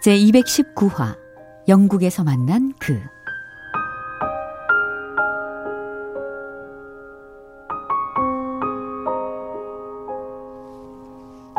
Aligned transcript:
제 0.00 0.16
219화 0.16 1.16
영국에서 1.68 2.24
만난 2.24 2.72
그 2.78 3.00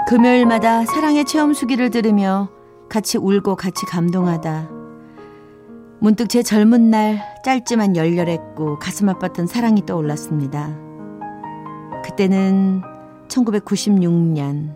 금요일마다 0.07 0.85
사랑의 0.85 1.23
체험 1.25 1.53
수기를 1.53 1.91
들으며 1.91 2.49
같이 2.89 3.19
울고 3.19 3.55
같이 3.55 3.85
감동하다. 3.85 4.69
문득 5.99 6.29
제 6.29 6.41
젊은 6.41 6.89
날 6.89 7.21
짧지만 7.43 7.95
열렬했고 7.95 8.79
가슴 8.79 9.07
아팠던 9.07 9.45
사랑이 9.45 9.85
떠올랐습니다. 9.85 10.75
그때는 12.03 12.81
1996년 13.27 14.75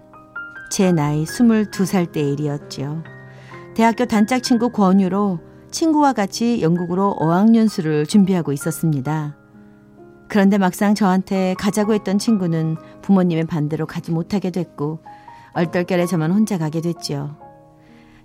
제 0.70 0.92
나이 0.92 1.24
22살 1.24 2.12
때 2.12 2.22
일이었죠. 2.22 3.04
대학교 3.76 4.06
단짝 4.06 4.44
친구 4.44 4.70
권유로 4.70 5.40
친구와 5.72 6.14
같이 6.14 6.62
영국으로 6.62 7.16
어학연수를 7.20 8.06
준비하고 8.06 8.52
있었습니다. 8.54 9.36
그런데 10.28 10.60
막상 10.60 10.94
저한테 10.94 11.56
가자고 11.58 11.96
했던 11.96 12.20
친구는 12.20 12.78
부모님의 13.02 13.46
반대로 13.46 13.88
가지 13.88 14.12
못하게 14.12 14.52
됐고 14.52 15.00
얼떨결에 15.54 16.06
저만 16.06 16.32
혼자 16.32 16.60
가게 16.60 16.82
됐지요. 16.82 17.36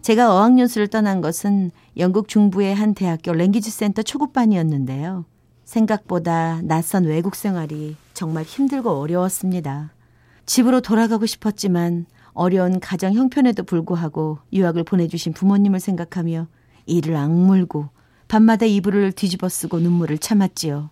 제가 0.03 0.35
어학연수를 0.35 0.89
떠난 0.89 1.23
것은 1.23 1.71
영국 1.97 2.29
중부의 2.29 2.75
한 2.75 2.93
대학교 2.95 3.33
랭귀지 3.33 3.71
센터 3.71 4.03
초급반이었는데요. 4.03 5.25
생각보다 5.65 6.61
낯선 6.63 7.05
외국 7.05 7.35
생활이 7.35 7.97
정말 8.13 8.45
힘들고 8.45 8.91
어려웠습니다. 8.91 9.93
집으로 10.47 10.81
돌아가고 10.81 11.27
싶었지만 11.27 12.07
어려운 12.39 12.78
가정 12.78 13.14
형편에도 13.14 13.64
불구하고 13.64 14.39
유학을 14.53 14.84
보내주신 14.84 15.33
부모님을 15.33 15.81
생각하며 15.81 16.47
이를 16.86 17.17
악물고 17.17 17.89
밤마다 18.28 18.64
이불을 18.64 19.11
뒤집어 19.12 19.48
쓰고 19.48 19.80
눈물을 19.80 20.19
참았지요. 20.19 20.91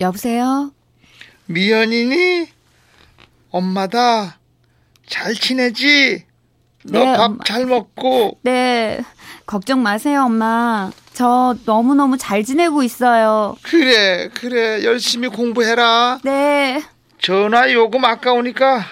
여보세요? 0.00 0.72
미연이니? 1.46 2.48
엄마다. 3.50 4.38
잘 5.06 5.34
지내지? 5.34 6.24
너 6.84 6.98
네, 7.00 7.16
밥 7.16 7.24
엄마. 7.24 7.44
잘 7.44 7.66
먹고 7.66 8.38
네 8.42 9.00
걱정 9.46 9.82
마세요 9.82 10.24
엄마 10.26 10.90
저 11.14 11.56
너무너무 11.64 12.18
잘 12.18 12.44
지내고 12.44 12.82
있어요 12.82 13.56
그래 13.62 14.28
그래 14.34 14.84
열심히 14.84 15.28
공부해라. 15.28 16.20
네 16.24 16.82
전화 17.24 17.72
요금 17.72 18.04
아까우니까 18.04 18.82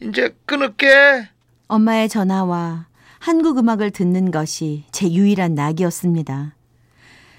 이제 0.00 0.34
끊을게. 0.46 1.28
엄마의 1.68 2.08
전화와 2.08 2.86
한국 3.18 3.58
음악을 3.58 3.90
듣는 3.90 4.30
것이 4.30 4.84
제 4.90 5.12
유일한 5.12 5.54
낙이었습니다. 5.54 6.56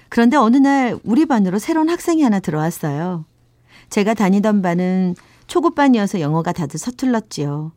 그런데 0.08 0.36
어느 0.36 0.56
날 0.56 0.96
우리 1.02 1.26
반으로 1.26 1.58
새로운 1.58 1.88
학생이 1.88 2.22
하나 2.22 2.38
들어왔어요. 2.38 3.24
제가 3.90 4.14
다니던 4.14 4.62
반은 4.62 5.16
초급반이어서 5.48 6.20
영어가 6.20 6.52
다들 6.52 6.78
서툴렀지요. 6.78 7.72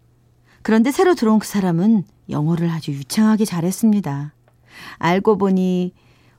그런데 0.61 0.91
새로 0.91 1.15
들어온 1.15 1.39
그 1.39 1.47
사람은 1.47 2.03
영어를 2.29 2.69
아주 2.69 2.91
유창하게 2.91 3.45
잘했습니다. 3.45 4.35
알고 4.99 5.39
보니 5.39 5.95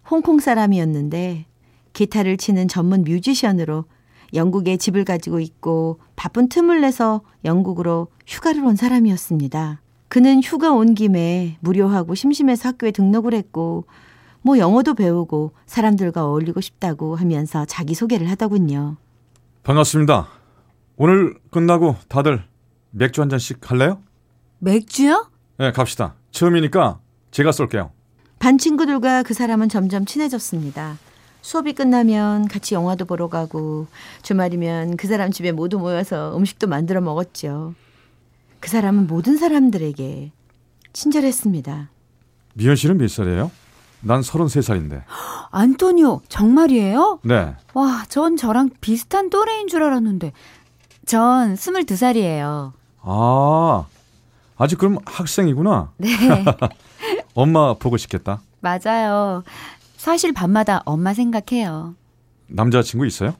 홍콩 0.09 0.39
사람이었는데 0.39 1.47
기타를 1.93 2.37
치는 2.37 2.69
전문 2.69 3.03
뮤지션으로 3.03 3.87
영국에 4.35 4.77
집을 4.77 5.05
가지고 5.05 5.41
있고 5.41 6.01
바쁜 6.17 6.49
틈을 6.49 6.81
내서 6.81 7.23
영국으로 7.45 8.09
휴가를 8.27 8.65
온 8.65 8.77
사람이었습니다. 8.77 9.81
그는 10.09 10.43
휴가 10.43 10.73
온 10.73 10.95
김에 10.95 11.57
무료하고 11.61 12.15
심심해서 12.15 12.71
학교에 12.71 12.91
등록을 12.91 13.35
했고 13.35 13.85
뭐 14.43 14.59
영어도 14.59 14.95
배우고 14.95 15.53
사람들과 15.67 16.25
어울리고 16.27 16.61
싶다고 16.61 17.17
하면서 17.17 17.65
자기 17.65 17.95
소개를 17.95 18.29
하더군요. 18.31 18.97
반갑습니다. 19.63 20.29
오늘 20.97 21.35
끝나고 21.51 21.97
다들 22.09 22.43
맥주 22.91 23.23
한 23.23 23.29
잔씩 23.29 23.71
할래요? 23.71 24.01
맥주요? 24.59 25.31
네, 25.59 25.73
갑시다. 25.73 26.15
처음이니까 26.31 26.99
제가 27.31 27.53
쏠게요. 27.53 27.93
반 28.39 28.59
친구들과 28.59 29.23
그 29.23 29.35
사람은 29.35 29.69
점점 29.69 30.07
친해졌습니다. 30.07 30.97
수업이 31.43 31.73
끝나면 31.73 32.49
같이 32.49 32.75
영화도 32.75 33.05
보러 33.07 33.29
가고 33.29 33.87
주말이면 34.23 34.97
그 34.97 35.07
사람 35.09 35.31
집에 35.31 35.53
모두 35.53 35.79
모여서 35.79 36.37
음식도 36.37 36.67
만들어 36.67 37.01
먹었죠. 37.01 37.75
그 38.61 38.69
사람은 38.69 39.07
모든 39.07 39.37
사람들에게 39.37 40.33
친절했습니다. 40.93 41.89
미연 42.55 42.77
씨는 42.77 42.99
몇 42.99 43.09
살이에요? 43.09 43.51
난 44.03 44.21
33살인데. 44.23 45.03
안토니오 45.51 46.23
정말이에요? 46.29 47.21
네. 47.23 47.55
와 47.75 48.05
전 48.09 48.37
저랑 48.37 48.71
비슷한 48.81 49.31
또래인 49.31 49.69
줄 49.69 49.83
알았는데 49.83 50.33
전 51.07 51.55
22살이에요 51.55 52.73
아, 53.03 53.85
아직 54.57 54.79
그럼 54.79 54.99
학생이구나. 55.07 55.93
네 55.99 56.09
엄마 57.35 57.75
보고 57.75 57.97
싶겠다. 57.97 58.41
맞아요 58.61 59.43
사실 60.01 60.33
밤마다 60.33 60.81
엄마 60.87 61.13
생각해요 61.13 61.95
남자친구 62.47 63.07
있어요? 63.07 63.35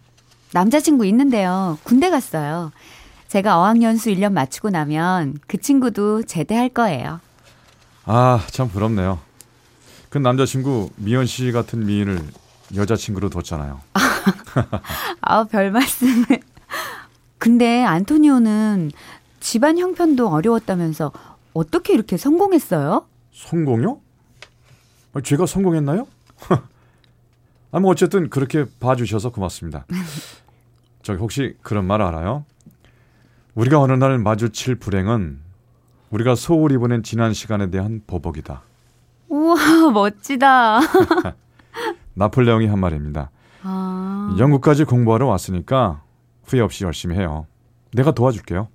남자친구 0.53 1.07
있는데요. 1.07 1.79
군대 1.85 2.11
갔어요. 2.11 2.71
제가 3.29 3.59
어학연수 3.61 4.11
1년 4.11 4.35
마치고 4.35 4.69
나면 4.69 5.39
그 5.47 5.57
친구도 5.57 6.25
제대할 6.25 6.69
거예요. 6.69 7.21
아, 8.05 8.45
참 8.51 8.69
부럽네요. 8.69 9.21
그 10.11 10.19
남자친구 10.19 10.91
미연 10.97 11.25
씨 11.25 11.51
같은 11.51 11.87
미인을 11.87 12.21
여자친구로 12.75 13.31
뒀잖아요. 13.31 13.81
아, 15.23 15.45
별 15.45 15.71
말씀을. 15.71 16.41
근데 17.39 17.83
안토니오는 17.85 18.91
집안 19.41 19.79
형편도 19.79 20.29
어려웠다면서 20.29 21.11
어떻게 21.55 21.95
이렇게 21.95 22.19
성공했어요? 22.19 23.07
성공요? 23.33 23.99
아, 25.15 25.21
제가 25.23 25.47
성공했나요? 25.47 26.07
아, 27.73 27.81
뭐 27.81 27.91
어쨌든 27.91 28.31
그렇게 28.31 28.65
봐주셔서 28.81 29.31
고맙습니다. 29.31 29.87
저기 31.03 31.19
혹시 31.21 31.57
그런 31.63 31.87
말 31.87 32.03
알아요? 32.03 32.45
우리가 33.55 33.81
어느 33.81 33.93
날 33.93 34.19
마주칠 34.19 34.77
불행은 34.77 35.41
우리가 36.11 36.35
소홀히 36.35 36.77
보낸 36.77 37.03
지난 37.03 37.33
시간에 37.33 37.71
대한 37.71 38.03
보복이다. 38.07 38.63
우와, 39.29 39.91
멋지다. 39.93 40.81
나폴레옹이 42.15 42.67
한 42.67 42.79
말입니다. 42.79 43.31
아, 43.63 44.35
영국까지 44.39 44.85
공부하러 44.85 45.27
왔으니까 45.27 46.03
후회 46.45 46.61
없이 46.61 46.85
열심히 46.85 47.17
해요. 47.17 47.47
내가 47.93 48.13
도와줄게요. 48.13 48.69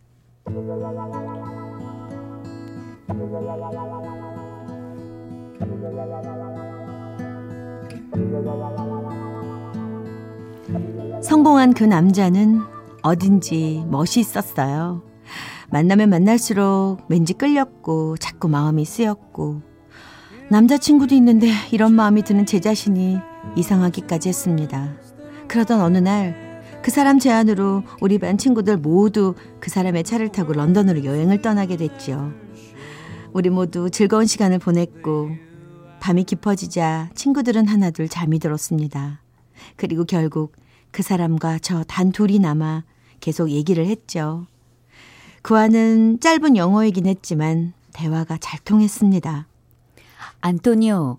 성공한 11.21 11.73
그 11.73 11.83
남자는 11.83 12.61
어딘지 13.01 13.83
멋이 13.89 14.17
있었어요. 14.17 15.03
만나면 15.69 16.09
만날수록 16.09 16.99
왠지 17.09 17.33
끌렸고 17.33 18.17
자꾸 18.17 18.47
마음이 18.47 18.85
쓰였고 18.85 19.61
남자친구도 20.49 21.15
있는데 21.15 21.49
이런 21.71 21.93
마음이 21.93 22.23
드는 22.23 22.45
제 22.45 22.59
자신이 22.59 23.17
이상하기까지 23.55 24.29
했습니다. 24.29 24.93
그러던 25.47 25.81
어느 25.81 25.97
날 25.97 26.45
그 26.85 26.91
사람 26.91 27.17
제안으로 27.17 27.81
우리 27.99 28.19
반 28.19 28.37
친구들 28.37 28.77
모두 28.77 29.33
그 29.59 29.71
사람의 29.71 30.03
차를 30.03 30.29
타고 30.29 30.53
런던으로 30.53 31.03
여행을 31.03 31.41
떠나게 31.41 31.77
됐죠. 31.77 32.31
우리 33.33 33.49
모두 33.49 33.89
즐거운 33.89 34.27
시간을 34.27 34.59
보냈고 34.59 35.31
밤이 36.05 36.23
깊어지자 36.23 37.09
친구들은 37.15 37.67
하나둘 37.67 38.09
잠이 38.09 38.37
들었습니다. 38.37 39.21
그리고 39.75 40.05
결국 40.05 40.55
그 40.91 41.01
사람과 41.01 41.57
저 41.57 41.83
단 41.83 42.11
둘이 42.11 42.37
남아 42.37 42.83
계속 43.21 43.49
얘기를 43.49 43.87
했죠. 43.87 44.45
그와는 45.41 46.19
짧은 46.19 46.57
영어이긴 46.57 47.07
했지만 47.07 47.73
대화가 47.93 48.37
잘 48.39 48.59
통했습니다. 48.59 49.47
안토니오, 50.41 51.17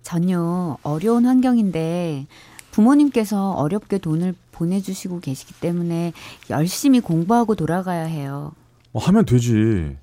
전요 0.00 0.78
어려운 0.82 1.26
환경인데 1.26 2.26
부모님께서 2.70 3.50
어렵게 3.50 3.98
돈을 3.98 4.34
보내주시고 4.52 5.20
계시기 5.20 5.60
때문에 5.60 6.14
열심히 6.48 7.00
공부하고 7.00 7.54
돌아가야 7.54 8.04
해요. 8.04 8.52
뭐 8.92 9.02
하면 9.04 9.26
되지. 9.26 9.98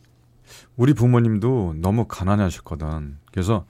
우리 0.77 0.93
부모님도 0.93 1.77
너무 1.81 2.05
가난하셨거든. 2.07 3.17
그래서 3.31 3.65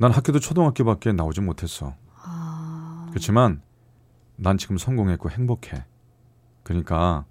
난 0.00 0.12
학교도 0.12 0.38
초등학교밖에 0.40 1.12
나오지 1.12 1.42
못했어. 1.42 1.94
아, 2.22 3.08
그렇지만 3.10 3.60
난 4.36 4.56
지금 4.56 4.78
성공했고 4.78 5.28
행복해. 5.28 5.84
그러니까 6.62 7.26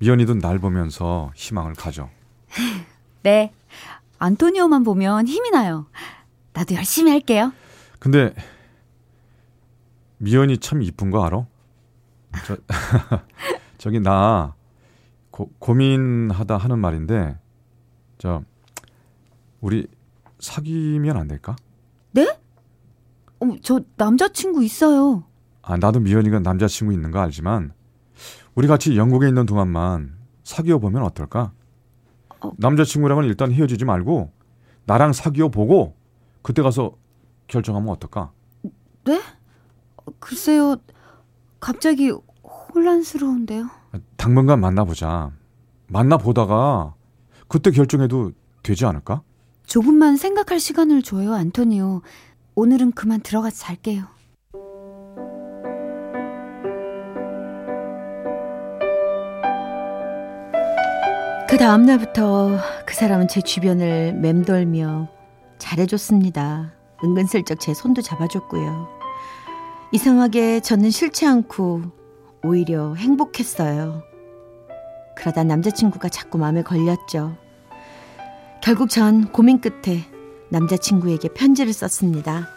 미연이도 0.00 0.38
날 0.38 0.58
보면서 0.58 1.30
희망을 1.36 1.74
가져. 1.74 2.08
네. 3.22 3.52
안토니오만 4.18 4.84
보면 4.84 5.26
힘이 5.28 5.50
나요. 5.50 5.86
나도 6.54 6.76
열심히 6.76 7.10
할게요. 7.10 7.52
근데 7.98 8.34
미연이 10.16 10.56
참 10.56 10.80
이쁜 10.80 11.10
거 11.10 11.26
알아? 11.26 11.46
저, 12.46 12.56
저기 13.76 14.00
나 14.00 14.54
고, 15.30 15.52
고민하다 15.58 16.56
하는 16.56 16.78
말인데 16.78 17.38
저 18.16 18.42
우리 19.60 19.86
사귀면 20.40 21.18
안 21.18 21.28
될까? 21.28 21.54
어, 23.40 23.56
저 23.62 23.80
남자친구 23.96 24.64
있어요. 24.64 25.24
아 25.62 25.76
나도 25.76 26.00
미연이가 26.00 26.40
남자친구 26.40 26.92
있는 26.92 27.10
거 27.10 27.20
알지만 27.20 27.72
우리 28.54 28.66
같이 28.66 28.96
영국에 28.96 29.28
있는 29.28 29.46
동안만 29.46 30.16
사귀어 30.44 30.78
보면 30.78 31.02
어떨까? 31.02 31.52
어. 32.40 32.52
남자친구랑은 32.56 33.24
일단 33.24 33.52
헤어지지 33.52 33.84
말고 33.84 34.32
나랑 34.86 35.12
사귀어 35.12 35.48
보고 35.48 35.94
그때 36.42 36.62
가서 36.62 36.96
결정하면 37.46 37.90
어떨까? 37.90 38.32
글쎄요. 40.20 40.76
갑자기 41.60 42.10
혼란스러운데요. 42.42 43.68
당분간 44.16 44.60
만나보자. 44.60 45.32
만나보다가 45.88 46.94
그때 47.48 47.70
결정해도 47.70 48.32
되지 48.62 48.84
않을까? 48.86 49.22
조금만 49.66 50.16
생각할 50.16 50.60
시간을 50.60 51.02
줘요, 51.02 51.34
안토니오. 51.34 52.02
오늘은 52.60 52.90
그만 52.90 53.20
들어가서 53.20 53.56
잘게요. 53.56 54.02
그 61.48 61.56
다음날부터 61.56 62.58
그 62.84 62.94
사람은 62.96 63.28
제 63.28 63.40
주변을 63.40 64.14
맴돌며 64.14 65.08
잘해줬습니다. 65.58 66.72
은근슬쩍 67.04 67.60
제 67.60 67.72
손도 67.74 68.02
잡아줬고요. 68.02 68.88
이상하게 69.92 70.58
저는 70.58 70.90
싫지 70.90 71.26
않고 71.26 71.82
오히려 72.42 72.94
행복했어요. 72.94 74.02
그러다 75.16 75.44
남자친구가 75.44 76.08
자꾸 76.08 76.38
마음에 76.38 76.64
걸렸죠. 76.64 77.36
결국 78.60 78.90
전 78.90 79.30
고민 79.30 79.60
끝에 79.60 80.17
남자친구에게 80.50 81.28
편지를 81.28 81.72
썼습니다. 81.72 82.48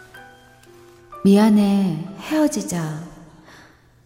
미안해, 1.24 2.08
헤어지자. 2.18 3.00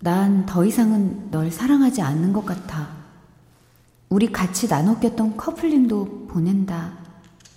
난 0.00 0.44
더 0.46 0.64
이상은 0.64 1.30
널 1.30 1.50
사랑하지 1.50 2.02
않는 2.02 2.32
것 2.32 2.44
같아. 2.44 2.88
우리 4.08 4.30
같이 4.30 4.68
나눠 4.68 4.98
꼈던 5.00 5.36
커플링도 5.36 6.26
보낸다. 6.28 6.92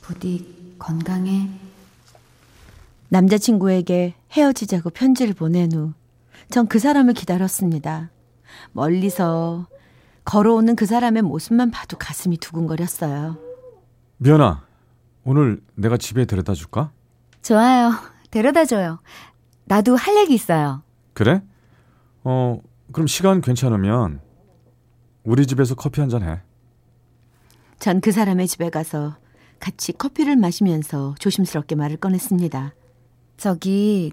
부디 0.01 0.75
건강해. 0.79 1.49
남자친구에게 3.09 4.13
헤어지자고 4.31 4.91
편지를 4.91 5.33
보낸 5.33 5.71
후, 5.71 5.93
전 6.49 6.67
그 6.67 6.79
사람을 6.79 7.13
기다렸습니다. 7.13 8.09
멀리서 8.71 9.67
걸어오는 10.25 10.75
그 10.75 10.85
사람의 10.85 11.23
모습만 11.23 11.71
봐도 11.71 11.97
가슴이 11.97 12.37
두근거렸어요. 12.37 13.37
미연아, 14.17 14.63
오늘 15.23 15.61
내가 15.75 15.97
집에 15.97 16.25
데려다 16.25 16.53
줄까? 16.53 16.91
좋아요. 17.41 17.91
데려다 18.31 18.65
줘요. 18.65 18.99
나도 19.65 19.95
할 19.95 20.15
얘기 20.17 20.33
있어요. 20.33 20.83
그래? 21.13 21.41
어, 22.23 22.59
그럼 22.91 23.07
시간 23.07 23.41
괜찮으면 23.41 24.21
우리 25.23 25.45
집에서 25.47 25.75
커피 25.75 26.01
한 26.01 26.09
잔 26.09 26.23
해. 26.23 26.41
전 27.79 28.01
그 28.01 28.11
사람의 28.11 28.47
집에 28.47 28.69
가서 28.69 29.15
같이 29.59 29.93
커피를 29.93 30.35
마시면서 30.35 31.15
조심스럽게 31.19 31.75
말을 31.75 31.97
꺼냈습니다. 31.97 32.73
저기 33.37 34.11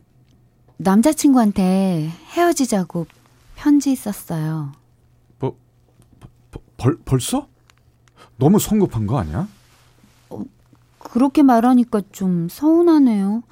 남자친구한테 0.78 2.10
헤어지자고 2.34 3.06
편지 3.56 3.94
썼어요. 3.96 4.72
벌, 6.78 6.98
벌써? 7.06 7.48
너무 8.36 8.58
성급한 8.58 9.06
거 9.06 9.18
아니야? 9.18 9.48
그렇게 11.10 11.42
말하니까 11.42 12.02
좀 12.12 12.48
서운하네요. 12.48 13.42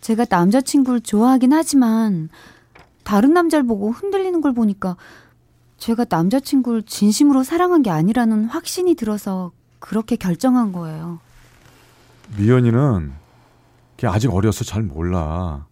제가 0.00 0.26
남자친구를 0.28 1.00
좋아하긴 1.00 1.52
하지만 1.52 2.28
다른 3.04 3.34
남자를 3.34 3.66
보고 3.66 3.90
흔들리는 3.90 4.40
걸 4.40 4.52
보니까 4.52 4.96
제가 5.76 6.06
남자친구를 6.08 6.84
진심으로 6.84 7.42
사랑한 7.42 7.82
게 7.82 7.90
아니라는 7.90 8.44
확신이 8.44 8.94
들어서 8.94 9.52
그렇게 9.80 10.16
결정한 10.16 10.72
거예요. 10.72 11.18
미연이는 12.36 13.12
걔 13.96 14.06
아직 14.06 14.32
어려서 14.32 14.64
잘 14.64 14.82
몰라. 14.82 15.66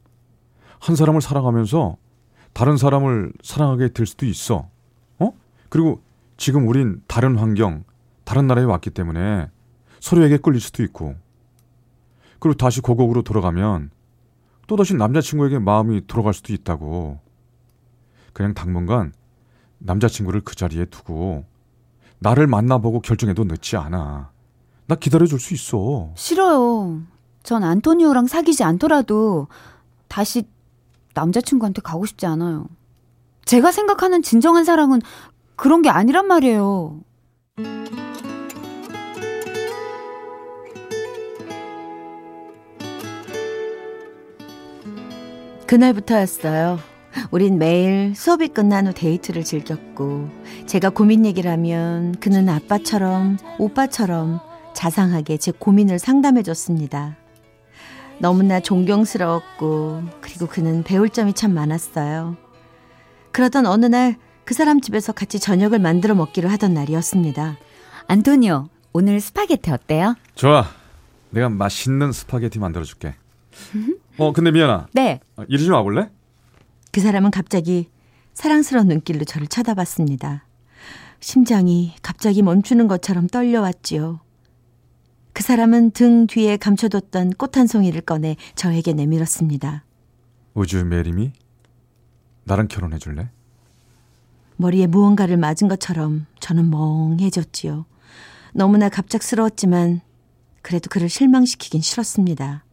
한 0.81 0.97
사람을 0.97 1.21
사랑하면서 1.21 1.97
다른 2.53 2.77
사람을 2.77 3.33
사랑하게 3.43 3.93
될 3.93 4.07
수도 4.07 4.27
있어. 4.27 4.69
어? 5.19 5.33
그리고 5.69 6.01
지금 6.37 6.67
우린 6.67 7.01
다른 7.07 7.37
환경, 7.37 7.85
다른 8.25 8.47
나라에 8.47 8.65
왔기 8.65 8.91
때문에 8.91 9.49
서로에게 10.00 10.38
끌릴 10.38 10.61
수도 10.61 10.82
있고. 10.82 11.14
그리고 12.38 12.56
다시 12.56 12.81
고국으로 12.81 13.23
돌아가면 13.23 13.91
또다시 14.66 14.95
남자친구에게 14.95 15.59
마음이 15.59 16.07
돌아갈 16.07 16.35
수도 16.35 16.52
있다고. 16.52 17.21
그냥 18.33 18.54
당분간 18.54 19.12
남자친구를 19.78 20.42
그 20.42 20.54
자리에 20.54 20.87
두고 20.87 21.45
나를 22.19 22.47
만나보고 22.47 23.00
결정해도 23.00 23.45
늦지 23.45 23.76
않아. 23.76 24.30
나 24.87 24.95
기다려줄 24.95 25.38
수 25.40 25.54
있어. 25.54 26.11
싫어요. 26.14 27.02
전 27.42 27.64
안토니오랑 27.64 28.26
사귀지 28.26 28.64
않더라도 28.64 29.49
다시 30.09 30.45
남자친구한테 31.14 31.80
가고 31.83 32.07
싶지 32.07 32.26
않아요. 32.26 32.66
제가 33.45 33.73
생각하는 33.73 34.23
진정한 34.23 34.64
사랑은 34.64 35.00
그런 35.57 35.83
게 35.83 35.88
아니란 35.88 36.26
말이에요. 36.26 37.00
그날부터였어요. 45.71 46.79
우린 47.31 47.59
매일 47.59 48.15
수업이 48.15 48.49
끝난 48.49 48.87
후 48.87 48.93
데이트를 48.93 49.45
즐겼고, 49.45 50.29
제가 50.67 50.91
고민 50.91 51.25
얘기를 51.25 51.50
하면 51.50 52.15
그는 52.21 52.49
아빠처럼, 52.49 53.39
오빠처럼 53.59 54.41
자상하게 54.75 55.37
제 55.37 55.53
고민을 55.53 55.99
상담해 55.99 56.43
줬습니다. 56.43 57.17
너무나 58.19 58.61
존경스러웠고, 58.61 60.03
그리고 60.21 60.47
그는 60.47 60.83
배울 60.83 61.09
점이 61.09 61.33
참 61.35 61.55
많았어요. 61.55 62.37
그러던 63.33 63.67
어느 63.67 63.87
날 63.87 64.17
그 64.50 64.55
사람 64.55 64.81
집에서 64.81 65.12
같이 65.12 65.39
저녁을 65.39 65.79
만들어 65.79 66.17
먹기로 66.17 66.49
하던 66.49 66.75
날이었습니다. 66.75 67.57
안토니오, 68.09 68.69
오늘 68.93 69.21
스파게티 69.21 69.71
어때요? 69.71 70.17
좋아. 70.35 70.67
내가 71.31 71.49
맛있는 71.49 72.11
스파게티 72.11 72.59
만들어 72.59 72.83
줄게. 72.83 73.15
어, 74.21 74.33
근데 74.33 74.50
미연아. 74.50 74.89
네. 74.93 75.21
어, 75.37 75.45
이리 75.49 75.65
좀 75.65 75.75
와볼래? 75.75 76.11
그 76.93 77.00
사람은 77.00 77.31
갑자기 77.31 77.89
사랑스러운 78.35 78.87
눈길로 78.89 79.25
저를 79.25 79.47
쳐다봤습니다. 79.47 80.45
심장이 81.21 81.95
갑자기 82.03 82.43
멈추는 82.43 82.87
것처럼 82.87 83.29
떨려왔지요. 83.29 84.21
그 85.33 85.43
사람은 85.43 85.93
등 85.93 86.27
뒤에 86.27 86.59
감춰뒀던 86.59 87.31
꽃 87.39 87.57
한 87.59 87.67
송이를 87.67 88.03
꺼내 88.03 88.37
저에게 88.57 88.93
내밀었습니다. 88.93 89.85
Would 90.52 90.85
you 90.85 90.98
marry 90.98 91.19
me? 91.19 91.33
나랑 92.45 92.69
결혼해줄래? 92.69 93.31
머리에 94.57 94.87
무언가를 94.87 95.39
맞은 95.39 95.69
것처럼 95.69 96.27
저는 96.41 96.69
멍해졌지요. 96.69 97.87
너무나 98.53 98.91
갑작스러웠지만 98.91 100.03
그래도 100.61 100.91
그를 100.91 101.09
실망시키긴 101.09 101.81
싫었습니다. 101.81 102.65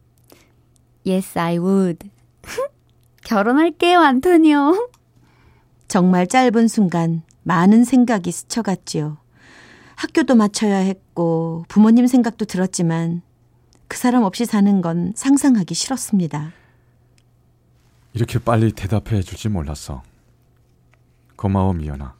Yes, 1.08 1.38
I 1.38 1.58
would. 1.58 2.10
결혼할게요, 3.24 4.00
안토니오. 4.00 4.90
정말 5.88 6.26
짧은 6.26 6.68
순간 6.68 7.22
많은 7.44 7.84
생각이 7.84 8.30
스쳐갔지요. 8.30 9.16
학교도 9.96 10.34
마쳐야 10.34 10.76
했고 10.76 11.64
부모님 11.68 12.06
생각도 12.06 12.44
들었지만 12.44 13.22
그 13.88 13.96
사람 13.96 14.22
없이 14.22 14.44
사는 14.44 14.82
건 14.82 15.14
상상하기 15.16 15.72
싫었습니다. 15.72 16.52
이렇게 18.12 18.38
빨리 18.38 18.70
대답해 18.72 19.22
줄지 19.22 19.48
몰랐어. 19.48 20.02
고마워 21.36 21.72
미연아. 21.72 22.14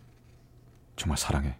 정말 0.96 1.18
사랑해. 1.18 1.57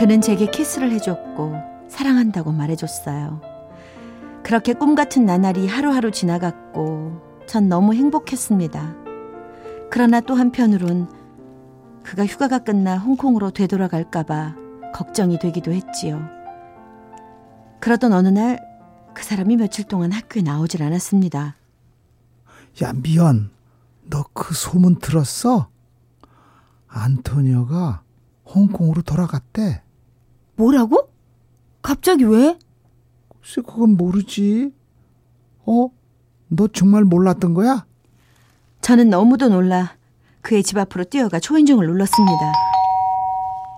그는 0.00 0.22
제게 0.22 0.46
키스를 0.50 0.90
해줬고 0.92 1.54
사랑한다고 1.88 2.52
말해줬어요. 2.52 3.42
그렇게 4.42 4.72
꿈 4.72 4.94
같은 4.94 5.26
나날이 5.26 5.68
하루하루 5.68 6.10
지나갔고 6.10 7.42
전 7.46 7.68
너무 7.68 7.92
행복했습니다. 7.94 8.94
그러나 9.90 10.20
또 10.20 10.34
한편으론 10.34 11.06
그가 12.02 12.24
휴가가 12.24 12.60
끝나 12.60 12.96
홍콩으로 12.96 13.50
되돌아갈까봐 13.50 14.54
걱정이 14.94 15.38
되기도 15.38 15.72
했지요. 15.72 16.26
그러던 17.80 18.12
어느 18.12 18.28
날 18.28 18.70
그 19.12 19.24
사람이 19.24 19.56
며칠 19.56 19.84
동안 19.84 20.12
학교에 20.12 20.40
나오질 20.42 20.82
않았습니다. 20.82 21.56
야, 22.80 22.92
미연, 22.94 23.50
너 24.08 24.24
그 24.32 24.54
소문 24.54 24.98
들었어? 25.00 25.68
안토니오가 26.86 28.02
홍콩으로 28.46 29.02
돌아갔대. 29.02 29.82
뭐라고? 30.60 31.08
갑자기 31.80 32.24
왜? 32.24 32.58
글쎄, 33.40 33.62
그건 33.62 33.96
모르지. 33.96 34.74
어? 35.64 35.88
너 36.48 36.68
정말 36.68 37.04
몰랐던 37.04 37.54
거야? 37.54 37.86
저는 38.82 39.08
너무도 39.08 39.48
놀라 39.48 39.96
그의 40.42 40.62
집 40.62 40.76
앞으로 40.76 41.04
뛰어가 41.04 41.40
초인종을 41.40 41.86
눌렀습니다. 41.86 42.52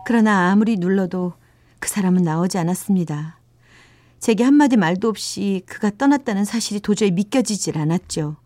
그러나 0.04 0.50
아무리 0.50 0.76
눌러도 0.76 1.34
그 1.78 1.88
사람은 1.88 2.22
나오지 2.22 2.58
않았습니다. 2.58 3.38
제게 4.18 4.42
한마디 4.42 4.76
말도 4.76 5.08
없이 5.08 5.62
그가 5.66 5.90
떠났다는 5.96 6.44
사실이 6.44 6.80
도저히 6.80 7.12
믿겨지질 7.12 7.78
않았죠. 7.78 8.36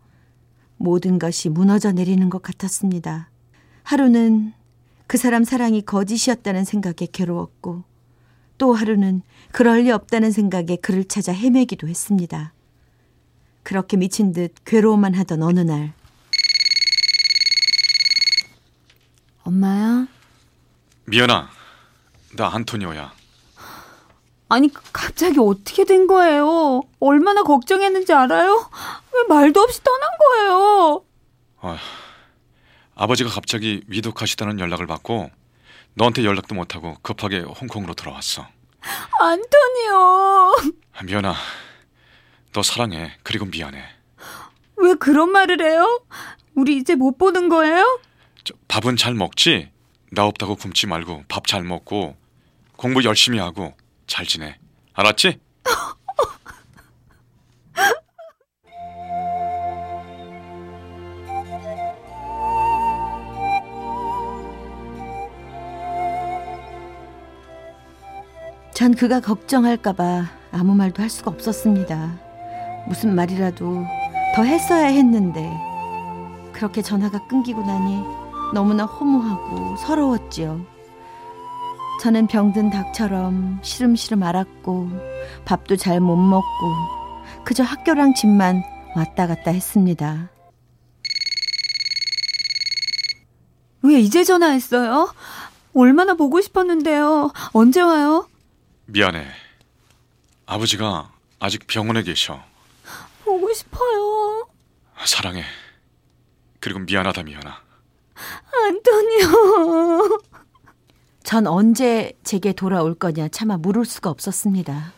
모든 0.77 1.17
것이 1.17 1.49
무너져 1.49 1.91
내리는 1.91 2.29
것 2.29 2.43
같았습니다. 2.43 3.31
하루는 3.81 4.53
그 5.07 5.17
사람 5.17 5.43
사랑이 5.43 5.81
거짓이었다는 5.81 6.65
생각에 6.65 7.07
괴로웠고 7.11 7.96
또 8.57 8.73
하루는 8.73 9.21
그럴 9.51 9.83
리 9.83 9.91
없다는 9.91 10.31
생각에 10.31 10.77
그를 10.77 11.05
찾아 11.05 11.31
헤매기도 11.31 11.87
했습니다. 11.87 12.53
그렇게 13.63 13.97
미친 13.97 14.31
듯 14.31 14.53
괴로워만 14.65 15.13
하던 15.15 15.43
어느 15.43 15.59
날 15.59 15.93
엄마야? 19.43 20.07
미연아, 21.05 21.49
나 22.35 22.47
안토니오야. 22.53 23.13
아니 24.49 24.71
갑자기 24.93 25.39
어떻게 25.39 25.83
된 25.85 26.07
거예요? 26.07 26.81
얼마나 26.99 27.43
걱정했는지 27.43 28.13
알아요? 28.13 28.69
왜 29.13 29.23
말도 29.27 29.59
없이 29.61 29.81
떠난 29.83 30.09
거예요? 30.19 31.05
아, 31.59 31.77
아버지가 32.95 33.29
갑자기 33.29 33.81
위독하시다는 33.87 34.59
연락을 34.59 34.87
받고 34.87 35.29
너한테 35.97 36.23
연락도 36.23 36.53
못하고 36.53 36.95
급하게 37.01 37.39
홍콩으로 37.39 37.95
돌아왔어. 37.95 38.47
안토니오 39.19 40.73
미연아, 41.03 41.33
너 42.53 42.61
사랑해. 42.63 43.17
그리고 43.23 43.45
미안해. 43.45 43.83
왜 44.77 44.93
그런 44.95 45.31
말을 45.31 45.59
해요? 45.61 46.01
우리 46.53 46.77
이제 46.77 46.93
못 46.95 47.17
보는 47.17 47.49
거예요? 47.49 47.99
저, 48.43 48.53
밥은 48.67 48.95
잘 48.95 49.15
먹지? 49.15 49.71
나 50.11 50.23
없다고 50.25 50.55
굶지 50.55 50.85
말고 50.87 51.23
밥 51.27 51.47
잘 51.47 51.63
먹고 51.63 52.15
공부 52.75 53.03
열심히 53.03 53.39
하고 53.39 53.75
잘 54.05 54.25
지내. 54.25 54.57
알았지? 54.93 55.39
전 68.77 68.93
그가 68.93 69.21
걱정할까봐 69.21 70.25
아무 70.51 70.75
말도 70.75 71.01
할 71.01 71.09
수가 71.09 71.31
없었습니다. 71.31 72.19
무슨 72.87 73.15
말이라도 73.15 73.83
더 74.35 74.43
했어야 74.43 74.85
했는데 74.85 75.51
그렇게 76.53 76.83
전화가 76.83 77.25
끊기고 77.25 77.65
나니 77.65 78.03
너무나 78.53 78.85
허무하고 78.85 79.77
서러웠지요. 79.77 80.63
저는 82.03 82.27
병든 82.27 82.69
닭처럼 82.69 83.57
시름시름 83.63 84.21
앓았고 84.21 84.91
밥도 85.45 85.75
잘 85.75 85.99
못 85.99 86.15
먹고 86.15 86.45
그저 87.45 87.63
학교랑 87.63 88.13
집만 88.13 88.61
왔다 88.95 89.25
갔다 89.25 89.49
했습니다. 89.49 90.29
왜 93.81 93.99
이제 93.99 94.23
전화했어요? 94.23 95.11
얼마나 95.73 96.13
보고 96.13 96.41
싶었는데요. 96.41 97.31
언제 97.53 97.81
와요? 97.81 98.27
미안해. 98.87 99.25
아버지가 100.45 101.11
아직 101.39 101.67
병원에 101.67 102.03
계셔. 102.03 102.41
보고 103.23 103.53
싶어요. 103.53 104.47
사랑해. 105.05 105.43
그리고 106.61 106.79
미안하다 106.79 107.23
미연아. 107.23 107.61
안토니오. 108.65 110.19
전 111.23 111.47
언제 111.47 112.13
제게 112.23 112.53
돌아올 112.53 112.95
거냐 112.95 113.27
차마 113.27 113.57
물을 113.57 113.83
수가 113.83 114.09
없었습니다. 114.09 114.93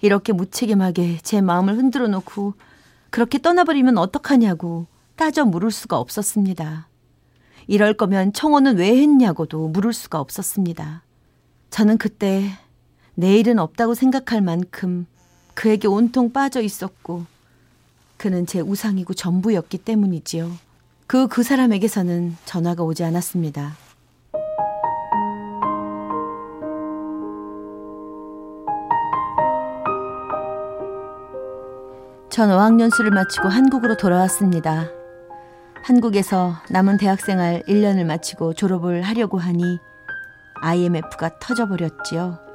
이렇게 0.00 0.32
무책임하게 0.32 1.18
제 1.22 1.42
마음을 1.42 1.76
흔들어 1.76 2.08
놓고 2.08 2.54
그렇게 3.10 3.38
떠나버리면 3.38 3.98
어떡하냐고 3.98 4.86
따져 5.16 5.44
물을 5.44 5.70
수가 5.70 5.98
없었습니다. 5.98 6.88
이럴 7.66 7.92
거면 7.92 8.32
청혼은 8.32 8.78
왜 8.78 8.96
했냐고도 8.96 9.68
물을 9.68 9.92
수가 9.92 10.18
없었습니다. 10.18 11.02
저는 11.68 11.98
그때 11.98 12.50
내일은 13.20 13.58
없다고 13.58 13.94
생각할 13.94 14.40
만큼 14.40 15.06
그에게 15.52 15.86
온통 15.88 16.32
빠져 16.32 16.62
있었고 16.62 17.26
그는 18.16 18.46
제 18.46 18.60
우상이고 18.60 19.12
전부였기 19.12 19.76
때문이지요. 19.76 20.50
그그 21.06 21.42
사람에게서는 21.42 22.36
전화가 22.46 22.82
오지 22.82 23.04
않았습니다. 23.04 23.76
전 32.30 32.50
어학연수를 32.50 33.10
마치고 33.10 33.48
한국으로 33.48 33.98
돌아왔습니다. 33.98 34.88
한국에서 35.84 36.54
남은 36.70 36.96
대학생활 36.96 37.64
1년을 37.68 38.04
마치고 38.04 38.54
졸업을 38.54 39.02
하려고 39.02 39.36
하니 39.36 39.78
IMF가 40.62 41.38
터져버렸지요. 41.38 42.49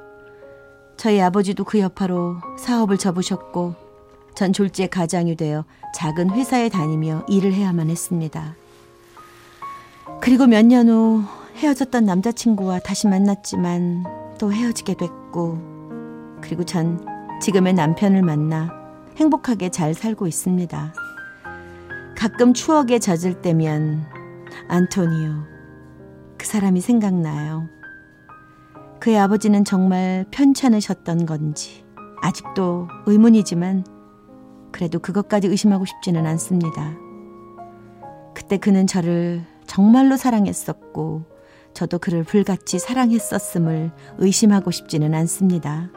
저희 1.06 1.22
아버지도 1.22 1.66
그 1.66 1.80
여파로 1.80 2.38
사업을 2.58 2.98
접으셨고 2.98 3.76
전 4.34 4.52
졸지에 4.52 4.88
가장이 4.88 5.36
되어 5.36 5.64
작은 5.94 6.32
회사에 6.32 6.68
다니며 6.68 7.28
일을 7.30 7.54
해야만 7.54 7.92
했습니다. 7.92 8.56
그리고 10.20 10.48
몇 10.48 10.66
년 10.66 10.90
후 10.90 11.24
헤어졌던 11.58 12.06
남자친구와 12.06 12.80
다시 12.80 13.06
만났지만 13.06 14.04
또 14.40 14.52
헤어지게 14.52 14.96
됐고 14.96 16.40
그리고 16.42 16.64
전 16.64 17.06
지금의 17.40 17.76
남편을 17.76 18.24
만나 18.24 18.72
행복하게 19.18 19.70
잘 19.70 19.94
살고 19.94 20.26
있습니다. 20.26 20.92
가끔 22.18 22.52
추억에 22.56 22.98
젖을 22.98 23.44
때면 23.44 24.08
안토니오 24.70 25.34
그 26.40 26.48
사람이 26.48 26.82
생각나요. 26.82 27.75
그의 29.06 29.20
아버지는 29.20 29.64
정말 29.64 30.26
편찮으셨던 30.32 31.28
건지 31.28 31.86
아직도 32.24 32.88
의문이지만 33.06 33.86
그래도 34.72 34.98
그것까지 34.98 35.48
의심하고 35.48 35.86
싶지는 35.86 36.26
않습니다. 36.26 36.98
그때 38.34 38.58
그는 38.58 38.88
저를 38.88 39.44
정말로 39.68 40.18
사랑했었고 40.18 41.22
저도 41.76 42.00
그를 42.00 42.24
불같이 42.24 42.80
사랑했었음을 42.80 43.92
의심하고 44.18 44.72
싶지는 44.72 45.14
않습니다. 45.14 45.92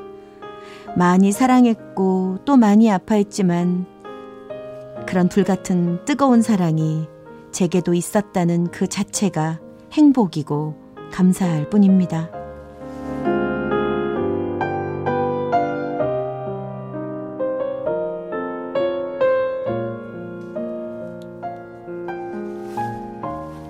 많이 0.95 1.33
사랑했고 1.33 2.41
또 2.45 2.59
많이 2.59 2.93
아파했지만 2.93 3.87
그런 5.07 5.31
불같은 5.31 6.05
뜨거운 6.05 6.43
사랑이 6.43 7.09
제게도 7.53 7.95
있었다는 7.95 8.67
그 8.67 8.87
자체가 8.87 9.61
행복이고 9.93 10.77
감사할 11.11 11.71
뿐입니다. 11.71 12.38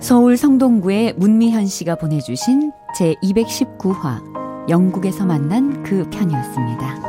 서울 0.09 0.37
성동구의 0.37 1.13
문미현 1.17 1.67
씨가 1.67 1.93
보내주신 1.93 2.71
제 2.97 3.13
219화 3.21 4.67
영국에서 4.67 5.23
만난 5.23 5.83
그 5.83 6.09
편이었습니다. 6.09 7.08